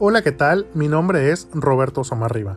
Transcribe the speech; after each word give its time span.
Hola, 0.00 0.22
¿qué 0.22 0.30
tal? 0.30 0.68
Mi 0.74 0.86
nombre 0.86 1.32
es 1.32 1.48
Roberto 1.52 2.04
Somarriba 2.04 2.54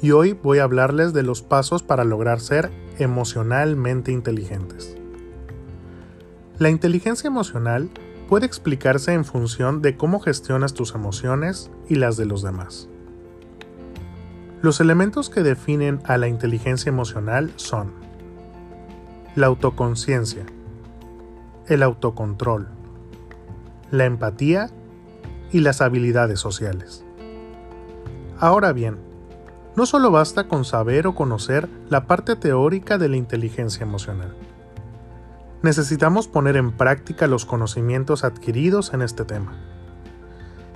y 0.00 0.12
hoy 0.12 0.34
voy 0.34 0.60
a 0.60 0.62
hablarles 0.62 1.12
de 1.12 1.24
los 1.24 1.42
pasos 1.42 1.82
para 1.82 2.04
lograr 2.04 2.38
ser 2.38 2.70
emocionalmente 3.00 4.12
inteligentes. 4.12 4.96
La 6.60 6.70
inteligencia 6.70 7.26
emocional 7.26 7.90
puede 8.28 8.46
explicarse 8.46 9.14
en 9.14 9.24
función 9.24 9.82
de 9.82 9.96
cómo 9.96 10.20
gestionas 10.20 10.74
tus 10.74 10.94
emociones 10.94 11.72
y 11.88 11.96
las 11.96 12.16
de 12.16 12.26
los 12.26 12.44
demás. 12.44 12.88
Los 14.62 14.80
elementos 14.80 15.30
que 15.30 15.42
definen 15.42 16.02
a 16.04 16.18
la 16.18 16.28
inteligencia 16.28 16.88
emocional 16.88 17.52
son 17.56 17.90
la 19.34 19.48
autoconciencia, 19.48 20.46
el 21.66 21.82
autocontrol, 21.82 22.68
la 23.90 24.04
empatía 24.04 24.70
y 25.52 25.60
las 25.60 25.80
habilidades 25.80 26.40
sociales. 26.40 27.04
Ahora 28.38 28.72
bien, 28.72 28.98
no 29.76 29.86
solo 29.86 30.10
basta 30.10 30.48
con 30.48 30.64
saber 30.64 31.06
o 31.06 31.14
conocer 31.14 31.68
la 31.88 32.06
parte 32.06 32.36
teórica 32.36 32.98
de 32.98 33.08
la 33.08 33.16
inteligencia 33.16 33.82
emocional. 33.82 34.34
Necesitamos 35.62 36.28
poner 36.28 36.56
en 36.56 36.72
práctica 36.72 37.26
los 37.26 37.44
conocimientos 37.44 38.22
adquiridos 38.22 38.92
en 38.92 39.02
este 39.02 39.24
tema. 39.24 39.56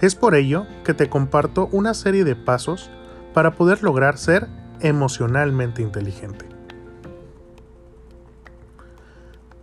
Es 0.01 0.15
por 0.15 0.35
ello 0.35 0.67
que 0.85 0.95
te 0.95 1.11
comparto 1.11 1.69
una 1.73 1.95
serie 1.95 2.25
de 2.25 2.37
pasos 2.37 2.91
para 3.35 3.53
poder 3.53 3.83
lograr 3.83 4.17
ser 4.17 4.49
emocionalmente 4.81 5.83
inteligente. 5.83 6.47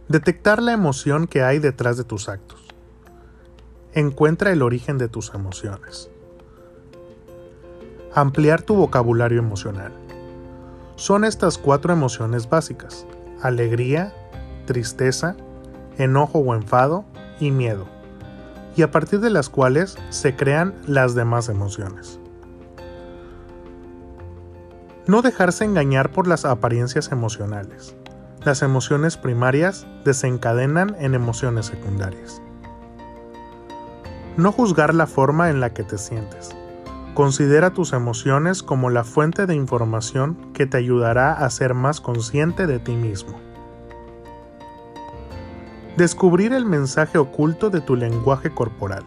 Detectar 0.08 0.62
la 0.62 0.74
emoción 0.74 1.26
que 1.26 1.42
hay 1.42 1.60
detrás 1.60 1.98
de 1.98 2.04
tus 2.04 2.30
actos. 2.30 2.75
Encuentra 3.96 4.52
el 4.52 4.62
origen 4.62 4.98
de 4.98 5.08
tus 5.08 5.34
emociones. 5.34 6.10
Ampliar 8.14 8.62
tu 8.62 8.76
vocabulario 8.76 9.40
emocional. 9.40 9.94
Son 10.98 11.24
estas 11.24 11.58
cuatro 11.58 11.94
emociones 11.94 12.50
básicas. 12.50 13.08
Alegría, 13.42 14.14
tristeza, 14.66 15.38
enojo 15.98 16.40
o 16.40 16.54
enfado 16.54 17.06
y 17.40 17.52
miedo. 17.52 17.86
Y 18.76 18.82
a 18.82 18.92
partir 18.92 19.22
de 19.22 19.30
las 19.30 19.48
cuales 19.48 19.98
se 20.10 20.36
crean 20.36 20.76
las 20.86 21.16
demás 21.16 21.48
emociones. 21.48 22.20
No 25.08 25.22
dejarse 25.22 25.64
engañar 25.64 26.12
por 26.12 26.28
las 26.28 26.44
apariencias 26.44 27.14
emocionales. 27.14 27.96
Las 28.44 28.62
emociones 28.62 29.16
primarias 29.16 29.88
desencadenan 30.04 30.98
en 31.00 31.16
emociones 31.16 31.68
secundarias. 31.68 32.42
No 34.38 34.52
juzgar 34.52 34.94
la 34.94 35.08
forma 35.08 35.50
en 35.50 35.62
la 35.62 35.74
que 35.74 35.84
te 35.84 35.98
sientes. 35.98 36.56
Considera 37.14 37.72
tus 37.72 37.94
emociones 37.94 38.64
como 38.64 38.90
la 38.90 39.06
fuente 39.06 39.46
de 39.46 39.56
información 39.56 40.52
que 40.54 40.66
te 40.66 40.76
ayudará 40.76 41.32
a 41.32 41.50
ser 41.50 41.74
más 41.74 42.02
consciente 42.02 42.68
de 42.68 42.80
ti 42.80 42.98
mismo. 42.98 43.40
Descubrir 45.96 46.52
el 46.52 46.66
mensaje 46.66 47.18
oculto 47.18 47.70
de 47.70 47.80
tu 47.80 47.96
lenguaje 47.96 48.50
corporal. 48.50 49.04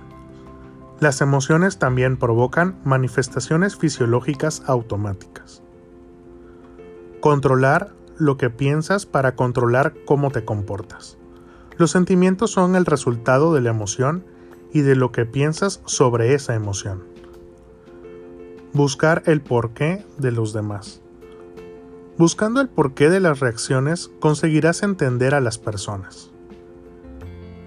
Las 1.01 1.21
emociones 1.21 1.79
también 1.79 2.17
provocan 2.17 2.79
manifestaciones 2.85 3.77
fisiológicas 3.77 4.63
automáticas. 4.67 5.63
Controlar 7.21 7.93
lo 8.17 8.39
que 8.39 8.49
piensas 8.49 9.05
para 9.05 9.37
controlar 9.37 9.93
cómo 10.07 10.31
te 10.31 10.47
comportas. 10.47 11.19
Los 11.77 11.91
sentimientos 11.91 12.51
son 12.51 12.75
el 12.75 12.87
resultado 12.87 13.53
de 13.53 13.61
la 13.61 13.71
emoción 13.71 14.25
y 14.73 14.81
de 14.81 14.97
lo 14.97 15.13
que 15.13 15.27
piensas 15.27 15.81
sobre 15.87 16.35
esa 16.35 16.55
emoción. 16.55 17.05
Buscar 18.73 19.23
el 19.27 19.41
porqué 19.41 20.05
de 20.19 20.31
los 20.31 20.53
demás. 20.53 21.01
Buscando 22.19 22.61
el 22.61 22.69
porqué 22.69 23.09
de 23.11 23.21
las 23.21 23.41
reacciones 23.41 24.11
conseguirás 24.21 24.83
entender 24.83 25.35
a 25.35 25.41
las 25.41 25.59
personas. 25.59 26.31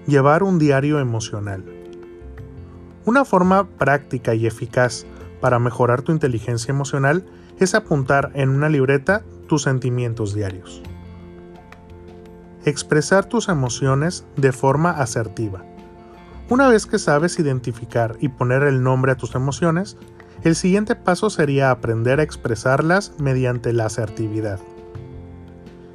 Llevar 0.06 0.42
un 0.42 0.58
diario 0.58 1.00
emocional. 1.00 1.64
Una 3.04 3.24
forma 3.24 3.68
práctica 3.68 4.34
y 4.34 4.46
eficaz 4.46 5.06
para 5.40 5.58
mejorar 5.58 6.02
tu 6.02 6.12
inteligencia 6.12 6.70
emocional 6.70 7.26
es 7.58 7.74
apuntar 7.74 8.30
en 8.34 8.50
una 8.50 8.68
libreta 8.68 9.24
tus 9.48 9.62
sentimientos 9.62 10.34
diarios. 10.34 10.82
Expresar 12.64 13.24
tus 13.24 13.48
emociones 13.48 14.24
de 14.36 14.52
forma 14.52 14.92
asertiva. 14.92 15.64
Una 16.52 16.68
vez 16.68 16.84
que 16.84 16.98
sabes 16.98 17.38
identificar 17.38 18.18
y 18.20 18.28
poner 18.28 18.62
el 18.64 18.82
nombre 18.82 19.12
a 19.12 19.16
tus 19.16 19.34
emociones, 19.34 19.96
el 20.42 20.54
siguiente 20.54 20.94
paso 20.94 21.30
sería 21.30 21.70
aprender 21.70 22.20
a 22.20 22.24
expresarlas 22.24 23.14
mediante 23.18 23.72
la 23.72 23.86
asertividad. 23.86 24.60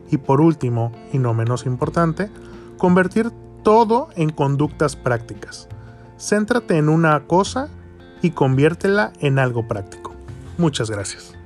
Y 0.09 0.17
por 0.17 0.41
último, 0.41 0.91
y 1.13 1.19
no 1.19 1.35
menos 1.35 1.67
importante, 1.67 2.31
convertir 2.79 3.29
todo 3.61 4.09
en 4.15 4.31
conductas 4.31 4.95
prácticas. 4.95 5.67
Céntrate 6.17 6.75
en 6.77 6.89
una 6.89 7.27
cosa 7.27 7.69
y 8.23 8.31
conviértela 8.31 9.13
en 9.19 9.37
algo 9.37 9.67
práctico. 9.67 10.15
Muchas 10.57 10.89
gracias. 10.89 11.36